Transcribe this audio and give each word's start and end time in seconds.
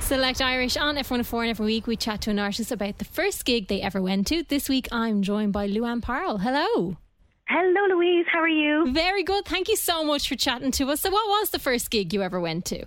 Select 0.00 0.40
Irish 0.40 0.76
on 0.76 0.96
FM 0.96 1.10
104 1.10 1.42
and 1.42 1.50
every 1.50 1.66
week 1.66 1.86
we 1.86 1.96
chat 1.96 2.20
to 2.22 2.30
an 2.30 2.38
artist 2.38 2.72
about 2.72 2.98
the 2.98 3.04
first 3.04 3.44
gig 3.44 3.68
they 3.68 3.80
ever 3.80 4.02
went 4.02 4.26
to. 4.28 4.42
This 4.42 4.68
week 4.68 4.88
I'm 4.90 5.22
joined 5.22 5.52
by 5.52 5.66
Luan 5.66 6.00
Parle. 6.00 6.38
Hello. 6.38 6.96
Hello, 7.46 7.94
Louise. 7.96 8.26
How 8.32 8.40
are 8.40 8.48
you? 8.48 8.92
Very 8.92 9.22
good. 9.22 9.44
Thank 9.44 9.68
you 9.68 9.76
so 9.76 10.02
much 10.04 10.28
for 10.28 10.34
chatting 10.36 10.72
to 10.72 10.90
us. 10.90 11.00
So, 11.00 11.10
what 11.10 11.28
was 11.28 11.50
the 11.50 11.58
first 11.58 11.90
gig 11.90 12.12
you 12.12 12.22
ever 12.22 12.40
went 12.40 12.64
to? 12.66 12.86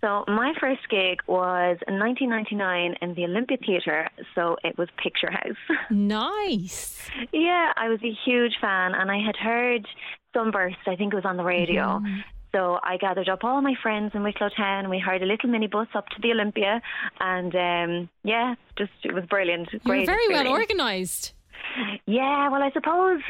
So, 0.00 0.24
my 0.26 0.52
first 0.60 0.88
gig 0.88 1.20
was 1.28 1.78
in 1.86 1.98
1999 1.98 2.94
in 3.00 3.14
the 3.14 3.24
Olympia 3.24 3.58
Theatre. 3.64 4.08
So, 4.34 4.56
it 4.64 4.76
was 4.78 4.88
Picture 5.02 5.30
House. 5.30 5.56
Nice. 5.90 6.98
yeah, 7.32 7.72
I 7.76 7.88
was 7.88 8.00
a 8.02 8.12
huge 8.24 8.54
fan, 8.60 8.94
and 8.94 9.10
I 9.10 9.18
had 9.24 9.36
heard 9.36 9.86
Sunburst, 10.34 10.76
I 10.86 10.96
think 10.96 11.12
it 11.12 11.16
was 11.16 11.24
on 11.24 11.36
the 11.36 11.44
radio. 11.44 11.82
Mm-hmm. 11.98 12.20
So 12.52 12.78
I 12.82 12.98
gathered 12.98 13.28
up 13.28 13.44
all 13.44 13.62
my 13.62 13.74
friends 13.82 14.12
in 14.14 14.22
Wicklow 14.22 14.50
Town 14.50 14.80
and 14.80 14.90
we 14.90 14.98
hired 14.98 15.22
a 15.22 15.26
little 15.26 15.48
minibus 15.48 15.88
up 15.94 16.08
to 16.10 16.16
the 16.20 16.32
Olympia 16.32 16.82
and 17.20 17.54
um 17.54 18.10
yeah, 18.24 18.54
just 18.76 18.92
it 19.04 19.14
was 19.14 19.24
brilliant. 19.24 19.68
You 19.72 19.80
were 19.84 20.04
very 20.04 20.28
well 20.28 20.48
organised. 20.48 21.32
Yeah, 22.06 22.50
well, 22.50 22.62
I 22.62 22.70
suppose, 22.72 23.20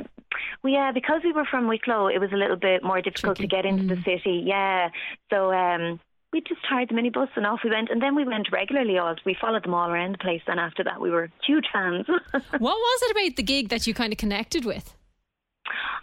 well, 0.63 0.73
yeah, 0.73 0.91
because 0.93 1.21
we 1.23 1.33
were 1.33 1.45
from 1.45 1.69
Wicklow, 1.69 2.09
it 2.09 2.19
was 2.19 2.33
a 2.33 2.37
little 2.37 2.57
bit 2.57 2.83
more 2.83 3.01
difficult 3.01 3.37
Tricky. 3.37 3.49
to 3.49 3.57
get 3.57 3.67
into 3.67 3.95
the 3.95 4.03
city. 4.03 4.43
Yeah, 4.45 4.89
so 5.31 5.53
um, 5.53 6.01
we 6.33 6.41
just 6.41 6.61
hired 6.69 6.89
the 6.89 6.95
minibus 6.95 7.29
and 7.37 7.47
off 7.47 7.61
we 7.63 7.71
went, 7.71 7.91
and 7.91 8.01
then 8.01 8.15
we 8.15 8.25
went 8.25 8.51
regularly. 8.51 8.99
All 8.99 9.15
we 9.25 9.37
followed 9.39 9.65
them 9.65 9.75
all 9.75 9.91
around 9.91 10.13
the 10.13 10.19
place. 10.19 10.43
And 10.47 10.59
after 10.59 10.83
that, 10.85 11.01
we 11.01 11.11
were 11.11 11.31
huge 11.47 11.67
fans. 11.73 12.07
What 12.33 12.43
was 12.61 13.03
it 13.03 13.11
about 13.13 13.37
the 13.37 13.43
gig 13.43 13.69
that 13.69 13.87
you 13.87 13.95
kind 13.95 14.13
of 14.13 14.19
connected 14.19 14.65
with? 14.65 14.95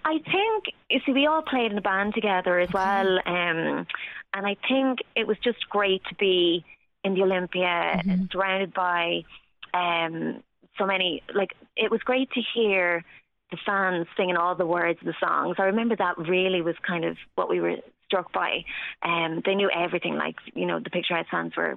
I 0.06 0.20
think 0.20 0.66
you 0.90 1.00
see, 1.06 1.14
we 1.14 1.28
all 1.28 1.42
played 1.42 1.72
in 1.72 1.78
a 1.78 1.82
band 1.82 2.14
together 2.14 2.60
as 2.60 2.72
well, 2.74 3.20
um, 3.26 3.86
and 4.34 4.46
I 4.46 4.56
think 4.68 5.00
it 5.16 5.28
was 5.28 5.38
just 5.44 5.70
great 5.70 6.04
to 6.10 6.16
be 6.16 6.64
in 7.04 7.14
the 7.14 7.24
Olympia, 7.24 8.02
surrounded 8.32 8.74
by 8.74 9.24
um, 9.74 10.44
so 10.78 10.86
many. 10.86 11.24
Like 11.34 11.52
it 11.76 11.92
was 11.92 12.02
great 12.02 12.30
to 12.32 12.42
hear 12.54 13.04
the 13.52 13.58
fans 13.66 14.08
singing 14.16 14.38
all 14.38 14.56
the 14.56 14.66
words 14.66 15.00
of 15.02 15.08
the 15.08 15.16
songs. 15.20 15.56
I 15.60 15.64
remember 15.64 15.96
that 15.96 16.18
really 16.18 16.62
was 16.62 16.76
kind 16.88 17.06
of 17.06 17.18
what 17.36 17.50
we 17.50 17.60
were 17.60 17.78
struck 18.06 18.32
by. 18.32 18.64
Um, 19.04 19.42
they 19.46 19.56
knew 19.56 19.70
everything. 19.70 20.16
Like 20.16 20.36
you 20.54 20.66
know, 20.66 20.80
the 20.80 20.90
Picture 20.90 21.16
House 21.16 21.28
fans 21.32 21.54
were 21.56 21.76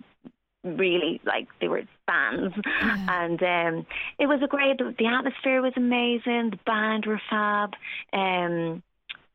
really 0.65 1.21
like 1.25 1.49
they 1.61 1.69
were 1.69 1.83
fans. 2.07 2.53
And 3.09 3.43
um 3.43 3.87
it 4.19 4.27
was 4.27 4.41
a 4.43 4.47
great 4.47 4.79
the 4.79 5.07
atmosphere 5.07 5.61
was 5.61 5.73
amazing 5.77 6.51
the 6.51 6.59
band 6.65 7.07
were 7.07 7.21
fab. 7.29 7.75
Um 8.13 8.83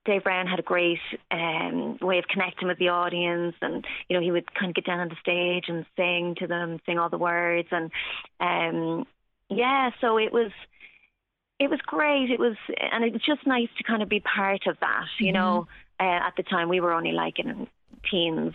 Dave 0.08 0.24
Browne 0.24 0.48
had 0.48 0.60
a 0.60 0.64
great 0.64 1.02
um, 1.32 1.98
way 2.02 2.18
of 2.18 2.30
connecting 2.30 2.70
with 2.70 2.80
the 2.80 2.88
audience, 2.88 3.56
and 3.62 3.86
you 4.08 4.16
know 4.16 4.24
he 4.24 4.32
would 4.32 4.52
kind 4.56 4.70
of 4.70 4.76
get 4.76 4.86
down 4.86 5.02
on 5.02 5.10
the 5.10 5.18
stage 5.22 5.66
and 5.68 5.86
sing 5.98 6.34
to 6.40 6.48
them, 6.48 6.80
sing 6.86 6.98
all 6.98 7.10
the 7.10 7.18
words, 7.18 7.68
and 7.72 7.92
um, 8.40 9.06
yeah, 9.50 9.92
so 10.00 10.18
it 10.18 10.32
was 10.32 10.52
it 11.60 11.70
was 11.70 11.80
great. 11.86 12.32
It 12.32 12.40
was, 12.40 12.56
and 12.92 13.04
it 13.04 13.12
was 13.12 13.22
just 13.22 13.46
nice 13.46 13.70
to 13.78 13.84
kind 13.84 14.02
of 14.02 14.10
be 14.10 14.22
part 14.22 14.66
of 14.66 14.78
that. 14.80 15.08
You 15.20 15.34
know, 15.34 15.68
uh, 16.00 16.04
at 16.04 16.34
the 16.38 16.44
time 16.44 16.70
we 16.70 16.80
were 16.80 16.94
only 16.94 17.12
like 17.12 17.40
in 17.40 17.68
teens, 18.10 18.54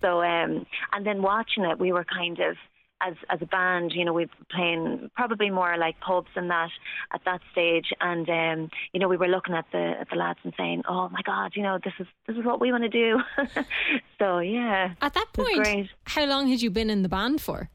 so 0.00 0.22
um, 0.22 0.66
and 0.92 1.06
then 1.06 1.22
watching 1.22 1.64
it, 1.64 1.78
we 1.78 1.92
were 1.92 2.04
kind 2.04 2.38
of 2.40 2.56
as 3.00 3.14
as 3.28 3.40
a 3.42 3.46
band, 3.46 3.92
you 3.94 4.04
know, 4.04 4.12
we 4.12 4.24
were 4.24 4.46
playing 4.50 5.10
probably 5.16 5.50
more 5.50 5.76
like 5.76 5.98
pubs 6.00 6.28
and 6.36 6.50
that 6.50 6.70
at 7.12 7.20
that 7.24 7.40
stage, 7.52 7.92
and 8.00 8.28
um, 8.28 8.70
you 8.92 9.00
know, 9.00 9.08
we 9.08 9.16
were 9.16 9.28
looking 9.28 9.54
at 9.54 9.66
the 9.72 9.94
at 10.00 10.08
the 10.10 10.16
lads 10.16 10.38
and 10.44 10.54
saying, 10.56 10.82
"Oh 10.88 11.08
my 11.10 11.20
God, 11.22 11.52
you 11.54 11.62
know, 11.62 11.78
this 11.82 11.94
is 11.98 12.06
this 12.26 12.36
is 12.36 12.44
what 12.44 12.60
we 12.60 12.72
want 12.72 12.84
to 12.84 12.88
do." 12.88 13.20
so 14.18 14.38
yeah, 14.38 14.94
At 15.00 15.14
that 15.14 15.26
point, 15.32 15.90
how 16.04 16.24
long 16.24 16.48
had 16.48 16.62
you 16.62 16.70
been 16.70 16.90
in 16.90 17.02
the 17.02 17.08
band 17.08 17.40
for? 17.40 17.70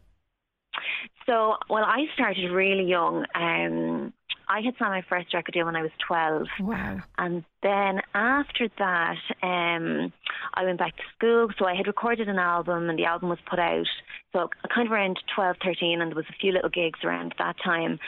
So, 1.26 1.58
well, 1.70 1.84
I 1.84 2.06
started 2.16 2.52
really 2.52 2.86
young. 2.86 3.26
Um, 3.36 4.14
I 4.50 4.62
had 4.62 4.74
signed 4.80 4.92
my 4.92 5.04
first 5.08 5.32
record 5.34 5.54
deal 5.54 5.66
when 5.66 5.76
I 5.76 5.84
was 5.84 5.92
12. 6.08 6.48
Wow. 6.62 7.00
And 7.20 7.44
then 7.62 8.02
after 8.16 8.68
that, 8.80 9.18
um, 9.44 10.12
I 10.56 10.64
went 10.64 10.80
back 10.80 10.96
to 10.98 11.04
school. 11.16 11.50
So 11.60 11.66
I 11.66 11.76
had 11.76 11.86
recorded 11.86 12.28
an 12.28 12.40
album 12.40 12.90
and 12.90 12.98
the 12.98 13.06
album 13.06 13.30
was 13.30 13.38
put 13.48 13.60
out. 13.60 13.86
So 14.34 14.50
kind 14.74 14.88
of 14.88 14.92
around 14.92 15.20
12, 15.36 15.58
13, 15.64 16.02
and 16.02 16.12
there 16.12 16.16
was 16.16 16.26
a 16.30 16.40
few 16.42 16.52
little 16.52 16.70
gigs 16.70 17.00
around 17.04 17.36
that 17.38 17.58
time. 17.64 18.00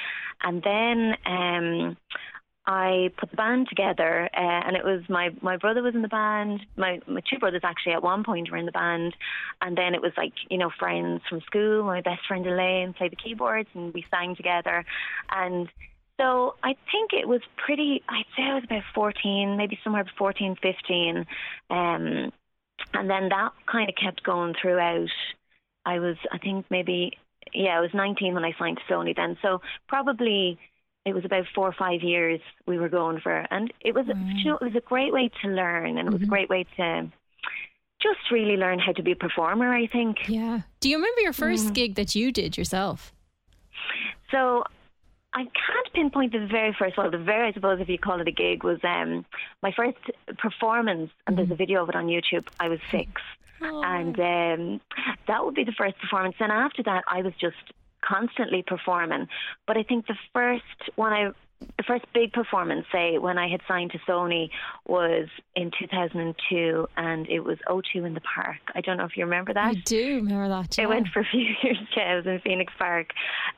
And 0.41 0.63
then 0.63 1.15
um, 1.27 1.97
I 2.65 3.09
put 3.19 3.31
the 3.31 3.37
band 3.37 3.67
together, 3.69 4.29
uh, 4.33 4.61
and 4.65 4.75
it 4.75 4.83
was 4.83 5.01
my 5.09 5.29
my 5.41 5.57
brother 5.57 5.81
was 5.81 5.95
in 5.95 6.03
the 6.03 6.07
band. 6.07 6.61
My 6.77 6.99
my 7.07 7.21
two 7.29 7.39
brothers 7.39 7.61
actually 7.63 7.93
at 7.93 8.03
one 8.03 8.23
point 8.23 8.51
were 8.51 8.57
in 8.57 8.67
the 8.67 8.71
band, 8.71 9.15
and 9.61 9.75
then 9.75 9.95
it 9.95 10.01
was 10.01 10.11
like 10.15 10.33
you 10.49 10.57
know 10.57 10.71
friends 10.79 11.21
from 11.27 11.41
school. 11.41 11.83
My 11.83 12.01
best 12.01 12.21
friend 12.27 12.45
Elaine 12.45 12.93
played 12.93 13.11
the 13.11 13.15
keyboards, 13.15 13.69
and 13.73 13.93
we 13.93 14.05
sang 14.11 14.35
together, 14.35 14.85
and 15.31 15.69
so 16.21 16.55
I 16.63 16.75
think 16.91 17.13
it 17.13 17.27
was 17.27 17.41
pretty. 17.57 18.03
I'd 18.07 18.25
say 18.37 18.43
I 18.43 18.53
was 18.55 18.63
about 18.63 18.83
fourteen, 18.93 19.57
maybe 19.57 19.79
somewhere 19.83 20.05
14, 20.17 20.55
15, 20.61 21.17
um, 21.17 21.25
and 22.93 23.09
then 23.09 23.29
that 23.29 23.51
kind 23.65 23.89
of 23.89 23.95
kept 23.95 24.23
going 24.23 24.53
throughout. 24.61 25.09
I 25.85 25.97
was, 25.99 26.17
I 26.31 26.37
think 26.37 26.65
maybe, 26.69 27.17
yeah, 27.53 27.75
I 27.77 27.81
was 27.81 27.89
19 27.93 28.35
when 28.35 28.45
I 28.45 28.53
signed 28.59 28.77
to 28.77 28.93
Sony 28.93 29.15
then. 29.15 29.35
So 29.41 29.61
probably 29.87 30.59
it 31.05 31.13
was 31.13 31.25
about 31.25 31.45
four 31.55 31.67
or 31.67 31.73
five 31.73 32.03
years 32.03 32.39
we 32.67 32.77
were 32.77 32.89
going 32.89 33.19
for, 33.19 33.45
and 33.49 33.73
it 33.81 33.95
was, 33.95 34.05
you 34.35 34.45
know, 34.45 34.57
it 34.57 34.63
was 34.63 34.75
a 34.75 34.81
great 34.81 35.11
way 35.11 35.31
to 35.41 35.47
learn, 35.47 35.97
and 35.97 36.07
it 36.07 36.13
was 36.13 36.21
a 36.21 36.27
great 36.27 36.49
way 36.49 36.65
to 36.77 37.11
just 37.99 38.19
really 38.31 38.57
learn 38.57 38.77
how 38.79 38.91
to 38.91 39.01
be 39.01 39.11
a 39.13 39.15
performer. 39.15 39.73
I 39.73 39.87
think. 39.87 40.17
Yeah. 40.27 40.61
Do 40.79 40.89
you 40.89 40.97
remember 40.97 41.21
your 41.21 41.33
first 41.33 41.69
Mm. 41.69 41.73
gig 41.73 41.95
that 41.95 42.13
you 42.15 42.31
did 42.31 42.57
yourself? 42.57 43.11
So 44.29 44.63
I 45.33 45.43
can't 45.43 45.93
pinpoint 45.93 46.33
the 46.33 46.45
very 46.45 46.75
first 46.77 46.97
one. 46.97 47.09
The 47.11 47.17
very, 47.17 47.47
I 47.47 47.53
suppose, 47.53 47.79
if 47.79 47.87
you 47.87 47.97
call 47.97 48.19
it 48.19 48.27
a 48.27 48.31
gig, 48.31 48.63
was 48.63 48.79
um, 48.83 49.25
my 49.63 49.71
first 49.71 49.97
performance, 50.37 51.09
and 51.25 51.37
there's 51.37 51.51
a 51.51 51.55
video 51.55 51.83
of 51.83 51.89
it 51.89 51.95
on 51.95 52.07
YouTube. 52.07 52.47
I 52.59 52.67
was 52.67 52.79
six, 52.91 53.21
and 53.61 54.19
um, 54.19 54.81
that 55.27 55.45
would 55.45 55.55
be 55.55 55.63
the 55.63 55.71
first 55.71 55.97
performance. 55.99 56.35
Then 56.37 56.51
after 56.51 56.83
that, 56.83 57.05
I 57.07 57.21
was 57.21 57.33
just 57.39 57.55
constantly 58.01 58.61
performing. 58.61 59.27
But 59.67 59.77
I 59.77 59.83
think 59.83 60.07
the 60.07 60.17
first 60.33 60.63
one 60.95 61.13
I 61.13 61.31
the 61.77 61.83
first 61.87 62.05
big 62.13 62.33
performance, 62.33 62.85
say, 62.91 63.17
when 63.17 63.37
I 63.37 63.47
had 63.49 63.61
signed 63.67 63.91
to 63.91 63.99
Sony, 63.99 64.49
was 64.85 65.27
in 65.55 65.71
2002, 65.79 66.87
and 66.97 67.27
it 67.27 67.41
was 67.41 67.57
O2 67.67 68.05
in 68.05 68.13
the 68.13 68.21
Park. 68.21 68.57
I 68.75 68.81
don't 68.81 68.97
know 68.97 69.05
if 69.05 69.15
you 69.15 69.23
remember 69.23 69.53
that. 69.53 69.67
I 69.69 69.73
do 69.73 70.15
remember 70.15 70.49
that. 70.49 70.77
Yeah. 70.77 70.87
went 70.87 71.07
for 71.09 71.21
a 71.21 71.25
few 71.25 71.41
years. 71.63 71.77
Yeah, 71.95 72.13
I 72.13 72.15
was 72.15 72.25
in 72.25 72.39
Phoenix 72.43 72.73
Park. 72.77 73.07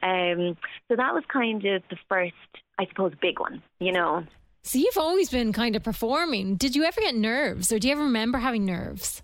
Um, 0.02 0.58
so 0.88 0.96
that 0.96 1.14
was 1.14 1.24
kind 1.32 1.64
of 1.66 1.84
the 1.90 1.98
first, 2.10 2.34
I 2.80 2.86
suppose, 2.88 3.14
big 3.22 3.40
one. 3.40 3.62
You 3.80 3.92
know. 3.92 4.24
So 4.64 4.80
you've 4.80 4.98
always 4.98 5.30
been 5.30 5.52
kind 5.52 5.76
of 5.76 5.84
performing. 5.84 6.56
Did 6.56 6.76
you 6.76 6.84
ever 6.84 7.02
get 7.02 7.16
nerves, 7.16 7.72
or 7.72 7.80
do 7.80 7.88
you 7.88 7.94
ever 7.94 8.04
remember 8.04 8.38
having 8.38 8.66
nerves? 8.66 9.22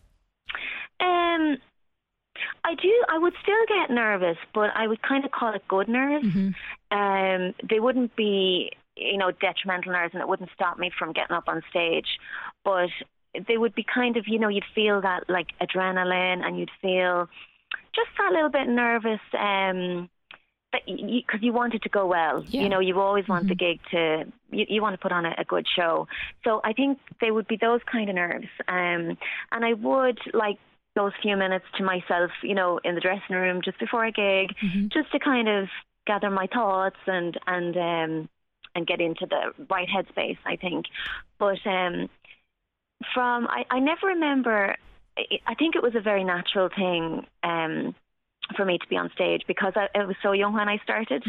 Um, 1.00 1.58
I 2.64 2.76
do. 2.76 2.94
I 3.10 3.18
would 3.18 3.34
still 3.42 3.66
get 3.68 3.90
nervous, 3.94 4.38
but 4.54 4.70
I 4.76 4.88
would 4.88 5.02
kind 5.02 5.26
of 5.26 5.32
call 5.32 5.54
it 5.54 5.68
good 5.68 5.88
nerves. 5.90 6.26
Um, 6.92 7.54
they 7.70 7.80
wouldn't 7.80 8.16
be. 8.16 8.72
you 8.96 9.18
know, 9.18 9.32
detrimental 9.32 9.94
nerves, 9.94 10.14
and 10.14 10.22
it 10.22 10.28
wouldn't 10.28 10.50
stop 10.54 10.78
me 10.78 10.92
from 10.98 11.14
getting 11.14 11.36
up 11.36 11.48
on 11.48 11.62
stage. 11.70 12.08
But 12.66 12.90
they 13.48 13.58
would 13.58 13.74
be 13.74 13.86
kind 13.86 14.18
of, 14.18 14.26
you 14.28 14.38
know, 14.40 14.50
you'd 14.50 14.66
feel 14.76 15.00
that 15.02 15.30
like 15.30 15.48
adrenaline, 15.62 16.44
and 16.46 16.60
you'd 16.60 16.72
feel 16.82 17.30
just 17.96 18.10
that 18.18 18.34
little 18.34 18.50
bit 18.50 18.68
nervous. 18.68 19.22
Um, 19.38 20.10
because 20.72 21.42
you, 21.42 21.48
you 21.48 21.54
want 21.54 21.74
it 21.74 21.82
to 21.84 21.90
go 21.90 22.06
well. 22.06 22.44
Yeah. 22.50 22.62
You 22.64 22.70
know, 22.70 22.80
you 22.80 23.00
always 23.00 23.28
want 23.28 23.46
Mm-hmm. 23.46 23.50
the 23.50 23.56
gig 23.56 23.80
to, 23.92 24.26
you, 24.52 24.66
you 24.70 24.82
want 24.84 24.94
to 24.94 25.00
put 25.02 25.12
on 25.12 25.26
a, 25.26 25.34
a 25.38 25.44
good 25.44 25.66
show. 25.76 26.08
So 26.44 26.62
I 26.64 26.74
think 26.74 27.00
they 27.22 27.32
would 27.32 27.48
be 27.48 27.58
those 27.58 27.80
kind 27.92 28.08
of 28.10 28.16
nerves. 28.16 28.48
Um, 28.68 29.18
and 29.52 29.66
I 29.66 29.74
would 29.74 30.20
like 30.34 30.60
those 31.00 31.14
few 31.22 31.38
minutes 31.38 31.66
to 31.78 31.84
myself, 31.84 32.32
you 32.44 32.56
know, 32.56 32.80
in 32.84 32.96
the 32.96 33.02
dressing 33.02 33.36
room 33.36 33.62
just 33.64 33.80
before 33.80 34.06
a 34.06 34.12
gig, 34.12 34.48
Mm-hmm. 34.62 34.88
just 34.96 35.10
to 35.14 35.20
kind 35.20 35.48
of 35.48 35.68
gather 36.06 36.30
my 36.30 36.48
thoughts 36.48 37.02
and, 37.08 37.40
and, 37.48 37.78
um, 37.78 38.30
and 38.76 38.86
get 38.86 39.00
into 39.00 39.26
the 39.26 39.66
right 39.70 39.88
headspace, 39.88 40.38
I 40.46 40.56
think. 40.58 40.86
But, 41.38 41.60
um, 41.66 42.10
from, 43.14 43.48
I, 43.48 43.64
I 43.70 43.80
never 43.80 44.08
remember, 44.08 44.76
I, 45.48 45.56
think 45.56 45.76
it 45.76 45.84
was 45.84 45.96
a 45.96 46.02
very 46.02 46.24
natural 46.24 46.70
thing, 46.76 47.26
um, 47.44 47.96
for 48.58 48.66
me 48.66 48.78
to 48.78 48.88
be 48.88 48.98
on 48.98 49.10
stage 49.14 49.44
because 49.48 49.74
I, 49.76 49.88
I 49.98 50.06
was 50.06 50.16
so 50.24 50.32
young 50.32 50.54
when 50.54 50.68
I 50.68 50.78
started. 50.84 51.24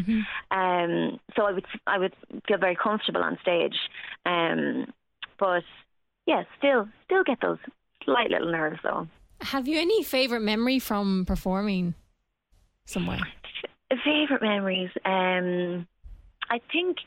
Um, 0.51 1.21
so 1.37 1.45
I 1.45 1.53
would 1.53 1.67
I 1.87 1.99
would 1.99 2.15
feel 2.49 2.59
very 2.59 2.77
comfortable 2.77 3.23
on 3.23 3.39
stage. 3.43 3.77
Um, 4.25 4.93
but 5.39 5.65
yeah, 6.27 6.45
still 6.59 6.89
still 7.05 7.25
get 7.25 7.39
those 7.43 7.59
slight 8.05 8.31
little 8.31 8.51
nerves 8.51 8.81
though. 8.83 9.07
Have 9.41 9.67
you 9.69 9.79
any 9.81 10.03
favourite 10.03 10.43
memory 10.43 10.79
from 10.79 11.25
performing 11.27 11.95
somewhere? 12.85 13.21
Favorite 14.05 14.43
memories. 14.43 14.91
Um, 15.05 15.87
I 16.49 16.61
think 16.73 16.99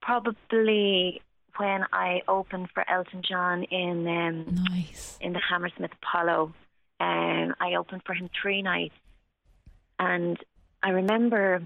probably 0.00 1.20
when 1.56 1.84
I 1.92 2.22
opened 2.28 2.68
for 2.72 2.88
Elton 2.88 3.22
John 3.28 3.64
in 3.64 4.06
um, 4.06 4.54
Nice. 4.70 5.18
in 5.20 5.32
the 5.32 5.40
Hammersmith 5.40 5.90
Apollo. 6.02 6.54
Um, 7.00 7.54
I 7.60 7.74
opened 7.78 8.02
for 8.04 8.14
him 8.14 8.28
three 8.40 8.62
nights, 8.62 8.94
and 9.98 10.36
I 10.82 10.90
remember, 10.90 11.62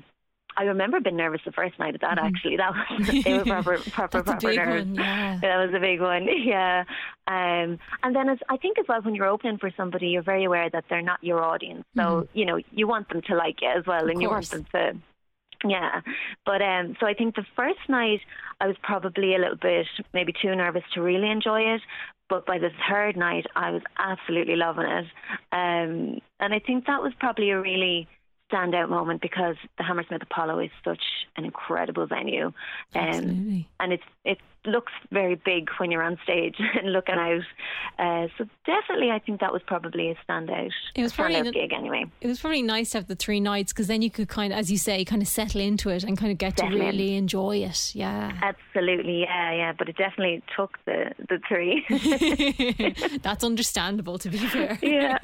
I 0.57 0.65
remember 0.65 1.01
being 1.01 1.17
nervous 1.17 1.41
the 1.45 1.53
first 1.53 1.79
night 1.79 1.95
of 1.95 2.01
that. 2.03 2.19
Actually, 2.19 2.57
that 2.59 2.73
was 2.73 3.23
they 3.25 3.33
were 3.35 3.45
proper, 3.45 3.79
proper, 3.91 4.23
Mm-hmm. 4.23 4.31
Proper 4.31 4.47
big 4.47 4.57
nerves. 4.57 4.87
one, 4.87 4.95
yeah. 4.97 5.39
That 5.43 5.57
was 5.67 5.75
a 5.75 5.81
big 5.81 6.01
one, 6.01 6.27
yeah. 6.45 6.85
Um, 7.27 7.79
and 8.03 8.15
then 8.17 8.29
as, 8.29 8.39
I 8.49 8.57
think 8.57 8.79
as 8.79 8.87
well, 8.89 9.01
when 9.03 9.15
you're 9.15 9.27
opening 9.27 9.59
for 9.59 9.71
somebody, 9.77 10.09
you're 10.09 10.23
very 10.23 10.45
aware 10.45 10.69
that 10.71 10.85
they're 10.91 11.03
not 11.03 11.23
your 11.23 11.43
audience. 11.43 11.85
So 11.97 12.29
you 12.35 12.45
know 12.47 12.59
you 12.73 12.87
want 12.89 13.09
them 13.09 13.23
to 13.29 13.35
like 13.37 13.63
it 13.63 13.79
as 13.79 13.87
well, 13.87 14.09
and 14.09 14.21
you 14.21 14.29
want 14.29 14.45
Mm-hmm. 14.47 14.63
them 14.79 14.95
to 14.95 15.01
yeah, 15.65 16.01
but 16.45 16.61
um, 16.61 16.97
so 16.99 17.07
I 17.07 17.15
think 17.15 17.37
the 17.37 17.45
first 17.55 17.79
night 17.89 18.19
I 18.61 18.67
was 18.67 18.75
probably 18.83 19.37
a 19.37 19.39
little 19.39 19.57
bit 19.57 19.87
maybe 20.13 20.33
too 20.43 20.55
nervous 20.57 20.83
to 20.95 21.01
really 21.03 21.31
enjoy 21.31 21.61
it. 21.75 21.81
But 22.29 22.47
by 22.47 22.59
the 22.59 22.71
third 22.91 23.17
night, 23.17 23.47
I 23.55 23.71
was 23.71 23.83
absolutely 23.99 24.57
loving 24.57 24.87
it, 24.87 25.05
um, 25.53 26.19
and 26.41 26.53
I 26.53 26.59
think 26.59 26.87
that 26.87 27.01
was 27.03 27.13
probably 27.21 27.51
a 27.51 27.61
really 27.61 28.09
standout 28.53 28.89
moment 28.89 29.21
because 29.21 29.57
the 29.79 29.85
Hammersmith 29.85 30.23
Apollo 30.23 30.61
is 30.61 30.71
such 30.85 31.03
an 31.37 31.45
incredible 31.45 32.07
venue, 32.07 32.47
um, 32.47 32.55
Absolutely. 32.95 33.69
and 33.81 33.93
it's 33.93 34.03
it 34.25 34.39
looks 34.65 34.93
very 35.11 35.35
big 35.35 35.69
when 35.79 35.91
you're 35.91 36.03
on 36.03 36.19
stage 36.23 36.57
and 36.79 36.93
looking 36.93 37.15
out. 37.17 37.43
Uh, 37.99 38.29
so 38.39 38.45
definitely, 38.65 39.11
I 39.11 39.19
think 39.19 39.41
that 39.41 39.53
was 39.53 39.63
probably 39.67 40.11
a 40.11 40.17
standout, 40.29 40.71
It 40.95 41.03
was 41.03 41.13
probably 41.13 41.37
standout 41.37 41.53
gig 41.55 41.73
anyway. 41.73 42.05
It 42.21 42.27
was 42.29 42.41
probably 42.41 42.63
nice 42.63 42.91
to 42.91 42.99
have 42.99 43.07
the 43.09 43.17
three 43.17 43.41
nights 43.41 43.73
because 43.73 43.87
then 43.89 44.03
you 44.03 44.11
could 44.11 44.29
kind 44.29 44.53
of, 44.53 44.59
as 44.59 44.71
you 44.71 44.79
say, 44.79 45.05
kind 45.05 45.21
of 45.23 45.29
settle 45.29 45.61
into 45.61 45.91
it 45.91 46.05
and 46.05 46.17
kind 46.17 46.31
of 46.33 46.39
get 46.39 46.59
Settle 46.59 46.79
to 46.79 46.85
really 46.85 47.17
enjoy 47.17 47.57
it. 47.57 47.95
Yeah. 47.95 48.33
Absolutely, 48.43 49.21
yeah, 49.23 49.53
yeah. 49.53 49.73
But 49.77 49.89
it 49.89 49.97
definitely 49.97 50.43
took 50.57 50.79
the 50.85 51.13
the 51.29 51.41
three. 51.49 51.85
That's 53.23 53.45
understandable, 53.45 54.19
to 54.19 54.29
be 54.29 54.39
fair. 54.39 54.79
Yeah. 54.83 55.19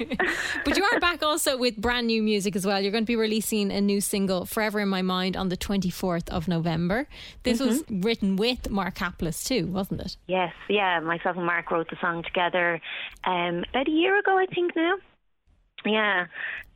but 0.65 0.77
you 0.77 0.83
are 0.83 0.99
back 0.99 1.23
also 1.23 1.57
with 1.57 1.77
brand 1.77 2.07
new 2.07 2.21
music 2.21 2.55
as 2.55 2.65
well. 2.65 2.81
You're 2.81 2.91
going 2.91 3.03
to 3.05 3.07
be 3.07 3.15
releasing 3.15 3.71
a 3.71 3.81
new 3.81 4.01
single, 4.01 4.45
Forever 4.45 4.79
in 4.79 4.89
My 4.89 5.01
Mind, 5.01 5.35
on 5.37 5.49
the 5.49 5.57
24th 5.57 6.29
of 6.29 6.47
November. 6.47 7.07
This 7.43 7.59
was 7.59 7.69
Mm-hmm. 7.83 8.01
written 8.01 8.35
with 8.35 8.69
Mark 8.69 8.95
Too, 9.31 9.67
wasn't 9.67 10.01
it? 10.01 10.17
yes, 10.27 10.53
yeah. 10.69 10.99
Myself 10.99 11.37
and 11.37 11.45
Mark 11.45 11.71
wrote 11.71 11.89
the 11.89 11.97
song 12.01 12.23
together 12.23 12.81
um, 13.25 13.63
about 13.69 13.87
a 13.87 13.91
year 13.91 14.17
ago, 14.19 14.37
I 14.37 14.45
think 14.53 14.75
now. 14.75 14.95
Yeah. 15.85 16.25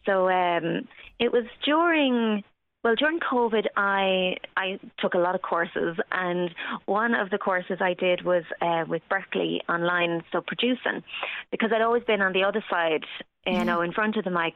So 0.05 0.29
um, 0.29 0.87
it 1.19 1.31
was 1.31 1.45
during. 1.65 2.43
Well, 2.83 2.95
during 2.95 3.21
COVID, 3.21 3.67
I 3.77 4.35
I 4.57 4.77
took 4.99 5.13
a 5.13 5.17
lot 5.17 5.35
of 5.35 5.41
courses, 5.41 5.95
and 6.11 6.53
one 6.85 7.15
of 7.15 7.29
the 7.29 7.37
courses 7.37 7.77
I 7.79 7.93
did 7.93 8.25
was 8.25 8.43
uh, 8.59 8.83
with 8.89 9.01
Berklee 9.09 9.61
online, 9.69 10.21
so 10.33 10.41
producing, 10.45 11.01
because 11.49 11.71
I'd 11.73 11.81
always 11.81 12.03
been 12.03 12.21
on 12.21 12.33
the 12.33 12.43
other 12.43 12.61
side, 12.69 13.05
you 13.45 13.63
know, 13.63 13.79
in 13.79 13.93
front 13.93 14.17
of 14.17 14.25
the 14.25 14.31
mic, 14.31 14.55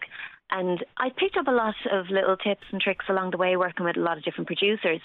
and 0.50 0.84
I 0.98 1.10
picked 1.10 1.38
up 1.38 1.48
a 1.48 1.52
lot 1.52 1.76
of 1.92 2.10
little 2.10 2.38
tips 2.38 2.64
and 2.72 2.80
tricks 2.80 3.06
along 3.10 3.32
the 3.32 3.38
way, 3.38 3.58
working 3.58 3.86
with 3.86 3.98
a 3.98 4.02
lot 4.02 4.18
of 4.18 4.24
different 4.24 4.48
producers. 4.48 5.02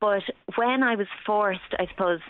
But 0.00 0.22
when 0.54 0.82
I 0.82 0.94
was 0.94 1.08
forced, 1.24 1.74
I 1.78 1.86
suppose, 1.88 2.20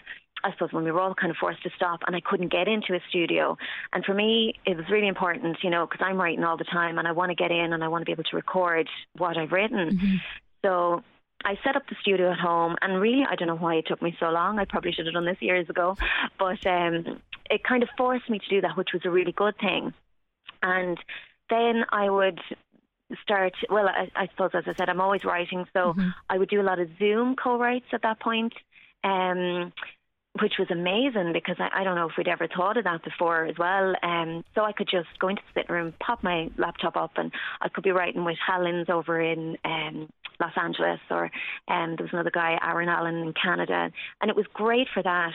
I 0.43 0.53
suppose 0.53 0.73
when 0.73 0.85
we 0.85 0.93
were 0.93 1.01
all 1.01 1.15
kind 1.15 1.31
of 1.31 1.37
forced 1.37 1.63
to 1.65 1.71
stop 1.77 2.01
and 2.07 2.17
I 2.17 2.21
couldn't 2.21 2.51
get 2.51 2.67
into 2.67 2.95
a 2.95 3.01
studio. 3.11 3.59
And 3.93 4.05
for 4.05 4.15
me, 4.15 4.55
it 4.65 4.77
was 4.77 4.87
really 4.91 5.09
important, 5.09 5.59
you 5.63 5.71
know, 5.71 5.87
because 5.87 6.05
I'm 6.05 6.19
writing 6.19 6.45
all 6.45 6.57
the 6.57 6.65
time 6.65 6.99
and 6.99 7.07
I 7.07 7.13
want 7.13 7.31
to 7.31 7.35
get 7.35 7.51
in 7.51 7.73
and 7.73 7.85
I 7.85 7.89
want 7.89 8.03
to 8.03 8.07
be 8.07 8.13
able 8.13 8.25
to 8.25 8.37
record 8.37 8.89
what 9.17 9.37
I've 9.37 9.53
written. 9.53 10.21
So 10.65 11.03
I 11.45 11.59
set 11.63 11.77
up 11.77 11.83
the 11.89 11.97
studio 12.01 12.33
at 12.33 12.39
home 12.39 12.77
and 12.81 13.01
really, 13.01 13.25
I 13.29 13.37
don't 13.37 13.49
know 13.49 13.57
why 13.57 13.75
it 13.75 13.87
took 13.87 14.01
me 14.01 14.17
so 14.19 14.31
long. 14.31 14.59
I 14.59 14.65
probably 14.65 14.93
should 14.93 15.07
have 15.07 15.15
done 15.15 15.27
this 15.27 15.37
years 15.41 15.69
ago. 15.69 15.97
But 16.39 16.67
um, 16.67 17.21
it 17.51 17.63
kind 17.65 17.83
of 17.83 17.91
forced 17.99 18.31
me 18.31 18.39
to 18.39 18.49
do 18.49 18.61
that, 18.63 18.77
which 18.77 18.89
was 18.95 19.03
a 19.05 19.11
really 19.11 19.33
good 19.33 19.57
thing. 19.59 19.93
And 20.63 20.99
then 21.51 21.85
I 21.91 22.11
would 22.11 22.41
start 23.23 23.55
well 23.71 23.89
I, 23.89 24.11
I 24.17 24.27
suppose 24.29 24.51
as 24.55 24.65
I 24.67 24.75
said 24.77 24.89
I'm 24.89 25.01
always 25.01 25.25
writing 25.25 25.65
so 25.73 25.95
I 26.29 26.39
would 26.39 26.49
do 26.49 26.61
a 26.61 26.63
lot 26.65 26.81
of 26.81 26.89
Zoom 26.99 27.37
co-writes 27.37 27.87
at 27.93 28.03
that 28.03 28.21
point 28.21 28.53
um 29.05 29.73
which 30.41 30.55
was 30.59 30.69
amazing 30.71 31.33
because 31.33 31.57
I, 31.59 31.81
I 31.81 31.85
don't 31.85 31.95
know 31.95 32.09
if 32.09 32.17
we'd 32.17 32.29
ever 32.29 32.49
thought 32.49 32.77
of 32.77 32.85
that 32.85 33.03
before 33.03 33.47
as 33.47 33.57
well. 33.59 33.95
Um, 34.03 34.45
so 34.55 34.65
I 34.65 34.73
could 34.73 34.89
just 34.89 35.09
go 35.19 35.29
into 35.29 35.43
the 35.43 35.61
sitting 35.61 35.75
room, 35.75 35.95
pop 36.01 36.23
my 36.23 36.51
laptop 36.59 36.97
up, 36.97 37.13
and 37.17 37.33
I 37.61 37.69
could 37.69 37.85
be 37.85 37.91
writing 37.91 38.25
with 38.25 38.37
Helens 38.47 38.89
over 38.89 39.21
in 39.21 39.57
um, 39.65 40.09
Los 40.41 40.53
Angeles, 40.57 41.01
or 41.11 41.31
um, 41.69 41.97
there 41.97 42.05
was 42.05 42.13
another 42.13 42.31
guy, 42.31 42.59
Aaron 42.63 42.89
Allen, 42.89 43.17
in 43.17 43.33
Canada, 43.33 43.91
and 44.21 44.31
it 44.31 44.37
was 44.37 44.47
great 44.53 44.89
for 44.93 45.03
that. 45.03 45.33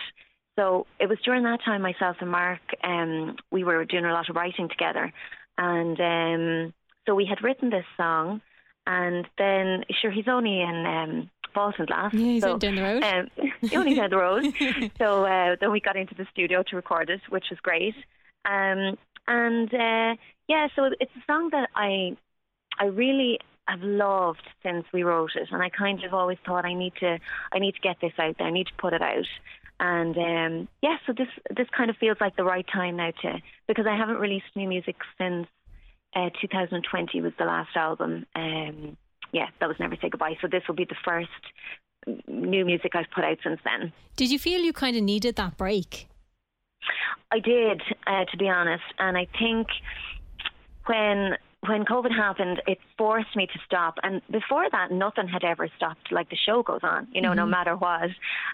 So 0.60 0.86
it 1.00 1.08
was 1.08 1.18
during 1.24 1.44
that 1.44 1.64
time, 1.64 1.82
myself 1.82 2.18
and 2.20 2.30
Mark, 2.30 2.60
um, 2.84 3.38
we 3.52 3.64
were 3.64 3.86
doing 3.86 4.06
a 4.06 4.14
lot 4.14 4.30
of 4.30 4.36
writing 4.36 4.70
together, 4.70 5.12
and 5.58 6.00
um, 6.00 6.74
so 7.06 7.16
we 7.16 7.26
had 7.26 7.44
written 7.44 7.70
this 7.70 7.86
song, 7.98 8.42
and 8.88 9.28
then 9.38 9.84
sure 10.02 10.12
he's 10.12 10.28
only 10.28 10.62
in 10.62 10.86
um, 10.86 11.30
Baltinglass. 11.56 12.14
Yeah, 12.14 12.20
he's 12.20 12.44
so, 12.44 12.50
only 12.54 12.60
down 12.60 12.76
the 12.76 12.82
road. 12.82 13.04
Um, 13.04 13.30
he 13.62 13.76
only 13.76 13.96
down 13.96 14.10
the 14.10 14.18
road. 14.18 14.46
so 14.98 15.26
uh, 15.26 15.56
then 15.60 15.72
we 15.72 15.80
got 15.80 15.96
into 15.96 16.16
the 16.16 16.28
studio 16.32 16.64
to 16.64 16.76
record 16.76 17.10
it, 17.10 17.22
which 17.30 17.46
was 17.50 17.60
great. 17.62 17.96
Um, 18.46 18.98
and 19.28 19.74
uh, 19.74 20.16
yeah, 20.48 20.68
so 20.76 20.90
it's 21.00 21.12
a 21.16 21.24
song 21.28 21.50
that 21.52 21.70
I 21.76 22.18
I 22.80 22.86
really 22.86 23.40
have 23.68 23.82
loved 23.82 24.48
since 24.64 24.86
we 24.94 25.04
wrote 25.04 25.32
it, 25.36 25.50
and 25.52 25.62
I 25.62 25.70
kind 25.70 26.04
of 26.04 26.14
always 26.14 26.38
thought 26.46 26.66
I 26.66 26.74
need 26.74 26.94
to 27.00 27.20
I 27.54 27.60
need 27.60 27.76
to 27.76 27.82
get 27.82 27.98
this 28.02 28.14
out 28.18 28.36
there. 28.38 28.48
I 28.48 28.52
need 28.52 28.68
to 28.68 28.74
put 28.78 28.94
it 28.94 29.02
out. 29.02 29.26
And 29.84 30.16
um, 30.16 30.68
yeah, 30.84 30.98
so 31.08 31.14
this 31.18 31.28
this 31.50 31.68
kind 31.76 31.90
of 31.90 31.98
feels 31.98 32.18
like 32.22 32.36
the 32.36 32.44
right 32.44 32.66
time 32.72 32.98
now 32.98 33.10
to 33.24 33.42
because 33.68 33.88
I 33.88 33.98
haven't 33.98 34.18
released 34.18 34.46
new 34.56 34.68
music 34.68 34.96
since 35.18 35.48
uh, 36.16 36.30
2020 36.40 37.20
was 37.22 37.34
the 37.40 37.46
last 37.46 37.76
album. 37.76 38.28
Um, 38.36 38.96
yeah, 39.32 39.48
that 39.60 39.68
was 39.68 39.78
Never 39.80 39.96
Say 39.96 40.10
Goodbye. 40.10 40.38
So 40.40 40.48
this 40.48 40.62
will 40.68 40.76
be 40.76 40.86
the 40.86 40.96
first 41.04 41.30
new 42.28 42.64
music 42.64 42.96
I've 42.96 43.10
put 43.14 43.24
out 43.24 43.40
since 43.44 43.60
then. 43.64 43.92
Did 44.18 44.30
you 44.30 44.38
feel 44.38 44.62
you 44.62 44.72
kind 44.72 44.96
of 44.96 45.02
needed 45.02 45.36
that 45.38 45.58
break? 45.58 46.08
I 47.32 47.40
did, 47.40 47.82
uh, 48.06 48.26
to 48.26 48.38
be 48.38 48.50
honest, 48.50 48.84
and 49.00 49.18
I 49.18 49.26
think 49.40 49.68
when 50.86 51.38
when 51.68 51.86
COVID 51.86 52.12
happened, 52.12 52.60
it 52.66 52.80
forced 52.98 53.36
me 53.36 53.46
to 53.46 53.60
stop. 53.66 54.00
And 54.02 54.22
before 54.32 54.68
that, 54.72 54.92
nothing 54.92 55.28
had 55.28 55.44
ever 55.44 55.70
stopped. 55.78 56.12
Like 56.12 56.30
the 56.32 56.36
show 56.36 56.64
goes 56.64 56.80
on, 56.82 57.08
you 57.12 57.22
know, 57.22 57.34
no 57.34 57.46
matter 57.46 57.76
what. 57.76 58.10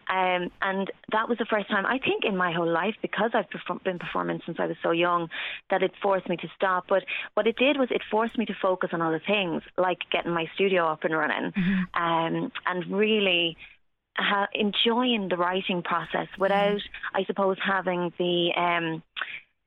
Um, 0.09 0.51
and 0.61 0.91
that 1.13 1.29
was 1.29 1.37
the 1.37 1.45
first 1.49 1.69
time 1.69 1.85
I 1.85 1.99
think 1.99 2.25
in 2.25 2.35
my 2.35 2.51
whole 2.51 2.69
life, 2.69 2.95
because 3.01 3.31
I've 3.33 3.49
perform- 3.49 3.79
been 3.85 3.97
performing 3.97 4.41
since 4.45 4.57
I 4.59 4.65
was 4.65 4.75
so 4.83 4.91
young, 4.91 5.29
that 5.69 5.83
it 5.83 5.91
forced 6.01 6.27
me 6.27 6.35
to 6.37 6.49
stop. 6.55 6.85
But 6.89 7.03
what 7.35 7.47
it 7.47 7.55
did 7.55 7.77
was 7.77 7.87
it 7.91 8.01
forced 8.11 8.37
me 8.37 8.45
to 8.45 8.53
focus 8.61 8.89
on 8.91 9.01
other 9.01 9.21
things, 9.25 9.61
like 9.77 9.99
getting 10.11 10.33
my 10.33 10.47
studio 10.55 10.85
up 10.87 11.05
and 11.05 11.15
running, 11.15 11.53
um, 11.93 12.51
and 12.65 12.85
really 12.91 13.55
ha- 14.17 14.49
enjoying 14.53 15.29
the 15.29 15.37
writing 15.37 15.81
process 15.81 16.27
without, 16.37 16.81
I 17.13 17.23
suppose, 17.23 17.57
having 17.63 18.11
the 18.19 18.51
um, 18.57 19.01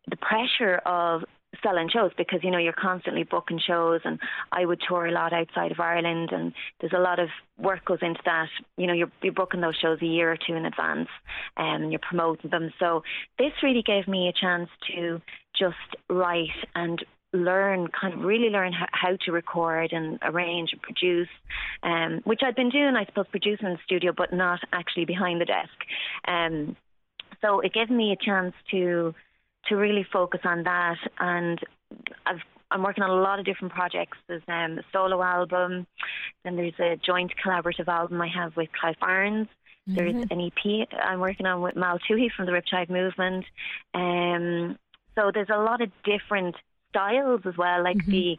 the 0.09 0.17
pressure 0.17 0.77
of 0.85 1.25
selling 1.63 1.89
shows 1.89 2.13
because 2.17 2.41
you 2.43 2.51
know 2.51 2.59
you're 2.59 2.73
constantly 2.73 3.25
booking 3.25 3.61
shows 3.65 4.01
and 4.05 4.19
I 4.53 4.65
would 4.65 4.81
tour 4.87 5.07
a 5.07 5.13
lot 5.13 5.33
outside 5.33 5.73
of 5.73 5.81
Ireland 5.81 6.31
and 6.33 6.53
there's 6.81 6.93
a 6.93 7.01
lot 7.01 7.19
of 7.19 7.29
work 7.59 7.85
goes 7.85 7.99
into 8.03 8.21
that. 8.25 8.49
You 8.77 8.87
know 8.87 8.93
you're, 8.93 9.11
you're 9.23 9.33
booking 9.33 9.61
those 9.61 9.77
shows 9.77 9.99
a 10.03 10.07
year 10.07 10.31
or 10.33 10.37
two 10.37 10.55
in 10.55 10.65
advance 10.65 11.09
and 11.57 11.91
you're 11.91 12.01
promoting 12.01 12.51
them. 12.51 12.73
So 12.79 13.03
this 13.39 13.53
really 13.63 13.83
gave 13.83 14.09
me 14.09 14.29
a 14.29 14.33
chance 14.33 14.69
to 14.95 15.21
just 15.59 15.77
write 16.09 16.49
and 16.75 17.05
learn 17.33 17.89
kind 17.89 18.15
of 18.15 18.21
really 18.21 18.49
learn 18.49 18.73
how, 18.73 18.87
how 18.93 19.17
to 19.25 19.33
record 19.33 19.93
and 19.93 20.19
arrange 20.23 20.71
and 20.73 20.83
produce 20.83 21.29
um 21.85 22.21
which 22.25 22.41
I'd 22.45 22.57
been 22.57 22.71
doing 22.71 22.97
I 22.97 23.05
suppose 23.05 23.27
producing 23.31 23.67
in 23.67 23.73
the 23.75 23.79
studio 23.85 24.13
but 24.17 24.33
not 24.33 24.61
actually 24.73 25.05
behind 25.05 25.41
the 25.41 25.45
desk. 25.45 25.71
Um 26.27 26.77
so 27.41 27.61
it 27.61 27.73
gave 27.73 27.89
me 27.89 28.13
a 28.13 28.25
chance 28.25 28.55
to 28.73 29.15
to 29.69 29.77
really 29.77 30.07
focus 30.13 30.41
on 30.45 30.65
that. 30.65 30.99
And 31.19 31.59
I've 32.27 32.41
I'm 32.71 32.83
working 32.83 33.03
on 33.03 33.11
a 33.11 33.21
lot 33.21 33.39
of 33.39 33.45
different 33.45 33.75
projects. 33.75 34.17
There's 34.29 34.43
um, 34.47 34.79
a 34.79 34.83
solo 34.93 35.23
album, 35.23 35.87
then 36.45 36.57
there's 36.57 36.79
a 36.79 36.97
joint 37.05 37.33
collaborative 37.45 37.89
album 37.89 38.21
I 38.23 38.29
have 38.29 38.57
with 38.57 38.69
Clive 38.79 38.95
Barnes. 39.01 39.49
Mm-hmm. 39.89 39.95
There's 39.95 40.27
an 40.31 40.41
EP 40.41 40.89
I'm 41.03 41.21
working 41.21 41.47
on 41.47 41.63
with 41.63 41.75
Mal 41.75 41.99
Tuohy 41.99 42.31
from 42.31 42.47
the 42.47 42.53
Riptide 42.53 42.91
Movement. 42.91 43.45
Um, 43.93 44.79
so 45.17 45.31
there's 45.35 45.49
a 45.53 45.59
lot 45.59 45.81
of 45.81 45.91
different 46.05 46.55
styles 46.91 47.41
as 47.45 47.57
well. 47.57 47.83
Like 47.83 47.97
mm-hmm. 47.99 48.11
the, 48.11 48.39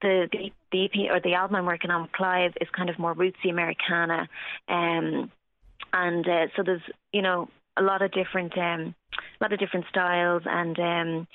the 0.00 0.28
the 0.32 0.50
the 0.72 0.84
EP 0.84 1.10
or 1.10 1.20
the 1.20 1.34
album 1.34 1.56
I'm 1.56 1.66
working 1.66 1.90
on 1.90 2.02
with 2.02 2.12
Clive 2.12 2.52
is 2.60 2.68
kind 2.74 2.88
of 2.88 2.98
more 2.98 3.14
rootsy 3.14 3.50
Americana, 3.50 4.28
um, 4.68 5.30
and 5.92 6.28
uh, 6.28 6.46
so 6.56 6.62
there's 6.62 6.82
you 7.12 7.22
know 7.22 7.48
a 7.76 7.82
lot 7.82 8.02
of 8.02 8.12
different 8.12 8.56
um, 8.56 8.94
a 9.40 9.44
lot 9.44 9.52
of 9.52 9.58
different 9.58 9.86
styles 9.88 10.42
and 10.46 10.78
um, 10.78 11.26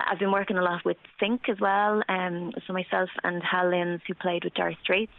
I've 0.00 0.18
been 0.18 0.30
working 0.30 0.56
a 0.56 0.62
lot 0.62 0.84
with 0.84 0.96
Sync 1.18 1.48
as 1.48 1.58
well. 1.60 2.02
Um, 2.08 2.52
so 2.66 2.72
myself 2.72 3.10
and 3.24 3.42
Hal 3.42 3.66
Lindes, 3.66 4.00
who 4.06 4.14
played 4.14 4.44
with 4.44 4.54
Dire 4.54 4.76
Straits 4.82 5.12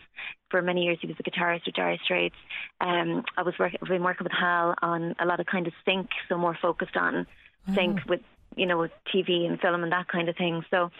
for 0.49 0.61
many 0.61 0.83
years, 0.83 0.97
he 1.01 1.07
was 1.07 1.17
a 1.19 1.23
guitarist 1.23 1.65
with 1.65 1.75
Dire 1.75 1.97
Straits. 2.03 2.35
Um, 2.79 3.23
I 3.37 3.43
was 3.43 3.53
work- 3.59 3.75
I've 3.81 3.89
been 3.89 4.03
working 4.03 4.23
with 4.23 4.31
Hal 4.31 4.75
on 4.81 5.15
a 5.19 5.25
lot 5.25 5.41
of 5.41 5.47
kind 5.47 5.67
of 5.67 5.73
sync, 5.83 6.09
so 6.29 6.37
more 6.37 6.57
focused 6.61 6.95
on 6.95 7.27
sync 7.75 7.99
with 8.07 8.21
you 8.55 8.65
know 8.65 8.77
with 8.79 8.91
TV 9.13 9.45
and 9.45 9.59
film 9.59 9.83
and 9.83 9.91
that 9.91 10.07
kind 10.07 10.29
of 10.29 10.37
thing. 10.37 10.63
So 10.71 10.91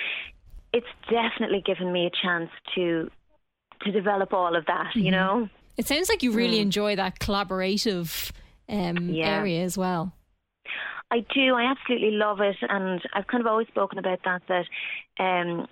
it's 0.74 0.88
definitely 1.10 1.62
given 1.66 1.92
me 1.92 2.06
a 2.06 2.12
chance 2.12 2.50
to 2.76 3.10
to 3.84 3.92
develop 3.92 4.34
all 4.34 4.58
of 4.58 4.66
that. 4.66 4.88
Mm-hmm. 4.90 5.00
You 5.00 5.12
know, 5.12 5.50
it 5.78 5.88
sounds 5.88 6.10
like 6.10 6.22
you 6.22 6.32
really 6.32 6.58
mm. 6.58 6.64
enjoy 6.64 6.98
that 6.98 7.20
collaborative 7.20 8.32
um, 8.68 9.10
yeah. 9.10 9.38
area 9.38 9.64
as 9.64 9.78
well. 9.78 10.14
I 11.12 11.26
do. 11.34 11.56
I 11.56 11.72
absolutely 11.72 12.12
love 12.12 12.40
it, 12.40 12.58
and 12.62 13.02
I've 13.14 13.28
kind 13.28 13.42
of 13.42 13.48
always 13.48 13.68
spoken 13.68 13.98
about 13.98 14.20
that. 14.26 14.42
That 14.48 14.66
um, 15.24 15.68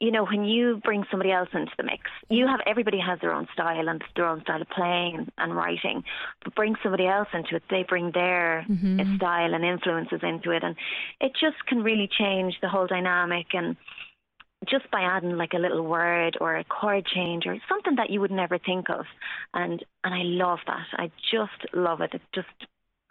you 0.00 0.10
know, 0.10 0.26
when 0.26 0.44
you 0.44 0.80
bring 0.84 1.04
somebody 1.10 1.30
else 1.30 1.48
into 1.54 1.70
the 1.76 1.84
mix, 1.84 2.02
you 2.28 2.46
have 2.46 2.60
everybody 2.66 2.98
has 2.98 3.20
their 3.20 3.32
own 3.32 3.46
style 3.52 3.88
and 3.88 4.02
their 4.16 4.26
own 4.26 4.42
style 4.42 4.60
of 4.60 4.68
playing 4.68 5.16
and, 5.16 5.32
and 5.38 5.56
writing. 5.56 6.02
But 6.42 6.54
bring 6.54 6.74
somebody 6.82 7.06
else 7.06 7.28
into 7.32 7.56
it, 7.56 7.62
they 7.70 7.84
bring 7.88 8.10
their 8.12 8.66
mm-hmm. 8.68 9.16
style 9.16 9.54
and 9.54 9.64
influences 9.64 10.20
into 10.22 10.50
it, 10.50 10.64
and 10.64 10.76
it 11.20 11.32
just 11.40 11.64
can 11.66 11.82
really 11.82 12.08
change 12.18 12.54
the 12.60 12.68
whole 12.68 12.86
dynamic. 12.86 13.46
And 13.54 13.76
just 14.68 14.90
by 14.90 15.02
adding 15.02 15.36
like 15.36 15.52
a 15.54 15.58
little 15.58 15.82
word 15.82 16.36
or 16.40 16.56
a 16.56 16.64
chord 16.64 17.06
change 17.06 17.46
or 17.46 17.56
something 17.68 17.96
that 17.96 18.10
you 18.10 18.20
would 18.20 18.30
never 18.30 18.58
think 18.58 18.90
of, 18.90 19.04
and 19.52 19.84
and 20.02 20.14
I 20.14 20.22
love 20.22 20.58
that. 20.66 20.86
I 20.94 21.12
just 21.30 21.72
love 21.72 22.00
it. 22.00 22.14
It 22.14 22.22
just 22.34 22.48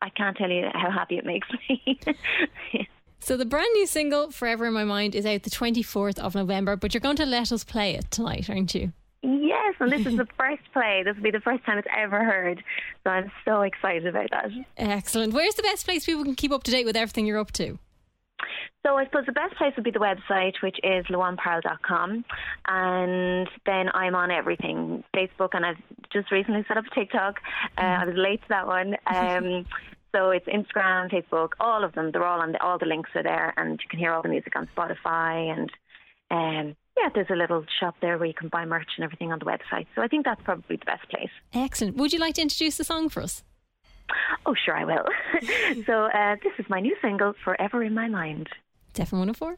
I 0.04 0.10
can't 0.10 0.36
tell 0.36 0.50
you 0.50 0.68
how 0.74 0.92
happy 0.92 1.18
it 1.18 1.26
makes 1.26 1.48
me. 1.70 2.00
So 3.26 3.38
the 3.38 3.46
brand 3.46 3.70
new 3.76 3.88
single 3.88 4.32
"Forever 4.32 4.66
in 4.66 4.74
My 4.74 4.84
Mind" 4.84 5.16
is 5.16 5.26
out 5.26 5.44
the 5.44 5.50
twenty 5.50 5.82
fourth 5.82 6.20
of 6.20 6.36
November, 6.36 6.76
but 6.76 6.94
you're 6.94 7.00
going 7.00 7.16
to 7.16 7.26
let 7.26 7.54
us 7.54 7.64
play 7.64 7.96
it 7.96 8.12
tonight, 8.12 8.50
aren't 8.50 8.76
you? 8.76 8.92
Yes, 9.22 9.76
and 9.80 9.90
this 9.90 10.06
is 10.06 10.18
the 10.18 10.28
first 10.38 10.64
play. 10.74 11.04
This 11.06 11.16
will 11.16 11.24
be 11.24 11.32
the 11.32 11.40
first 11.40 11.64
time 11.64 11.78
it's 11.78 11.88
ever 11.98 12.22
heard. 12.22 12.62
So 13.06 13.12
I'm 13.12 13.32
so 13.46 13.62
excited 13.62 14.08
about 14.08 14.30
that. 14.32 14.50
Excellent. 14.76 15.32
Where's 15.32 15.56
the 15.56 15.64
best 15.64 15.86
place 15.86 16.06
people 16.06 16.26
can 16.26 16.36
keep 16.36 16.52
up 16.52 16.64
to 16.64 16.72
date 16.72 16.86
with 16.86 16.98
everything 16.98 17.26
you're 17.26 17.40
up 17.40 17.54
to? 17.54 17.80
So 18.86 18.98
I 18.98 19.06
suppose 19.06 19.26
the 19.26 19.32
best 19.32 19.56
place 19.56 19.72
would 19.78 19.86
be 19.86 19.92
the 19.92 20.00
website, 20.00 20.56
which 20.62 20.78
is 20.84 21.06
luanparle.com. 21.06 22.26
And 22.68 23.48
then 23.66 23.90
I'm 23.94 24.16
on 24.16 24.32
everything 24.32 25.06
Facebook, 25.16 25.52
and 25.54 25.66
I've 25.66 25.78
just 26.12 26.30
recently 26.32 26.66
set 26.68 26.76
up 26.76 26.84
TikTok. 26.94 27.40
Uh, 27.78 27.82
I 27.82 28.06
was 28.06 28.16
late 28.18 28.42
to 28.42 28.50
that 28.50 28.68
one. 28.68 28.98
Um, 29.08 29.66
so 30.14 30.30
it's 30.30 30.46
Instagram, 30.46 31.12
Facebook, 31.12 31.54
all 31.60 31.84
of 31.84 31.94
them. 31.94 32.12
They're 32.12 32.26
all 32.26 32.42
on 32.42 32.52
the, 32.54 32.62
all 32.62 32.78
the 32.78 32.86
links 32.86 33.10
are 33.16 33.24
there, 33.24 33.54
and 33.58 33.80
you 33.82 33.90
can 33.90 34.00
hear 34.00 34.14
all 34.14 34.22
the 34.22 34.30
music 34.30 34.56
on 34.56 34.70
Spotify. 34.76 35.52
And 35.52 35.72
um, 36.30 36.76
yeah, 36.98 37.10
there's 37.14 37.30
a 37.32 37.36
little 37.36 37.66
shop 37.80 37.96
there 38.02 38.18
where 38.18 38.28
you 38.28 38.34
can 38.34 38.50
buy 38.50 38.66
merch 38.66 38.90
and 38.98 39.04
everything 39.04 39.32
on 39.32 39.40
the 39.40 39.46
website. 39.46 39.88
So 39.96 40.02
I 40.02 40.08
think 40.08 40.26
that's 40.26 40.42
probably 40.44 40.78
the 40.78 40.86
best 40.86 41.10
place. 41.10 41.32
Excellent. 41.54 41.98
Would 41.98 42.14
you 42.14 42.20
like 42.20 42.36
to 42.36 42.42
introduce 42.42 42.78
the 42.78 42.84
song 42.84 43.10
for 43.10 43.24
us? 43.24 43.44
Oh, 44.46 44.54
sure, 44.54 44.76
I 44.76 44.86
will. 44.86 45.06
so 45.86 46.06
uh, 46.06 46.36
this 46.44 46.54
is 46.60 46.70
my 46.70 46.80
new 46.80 46.96
single, 47.02 47.34
Forever 47.44 47.84
in 47.84 47.94
My 47.94 48.08
Mind. 48.08 48.50
FM 48.94 49.14
104. 49.14 49.58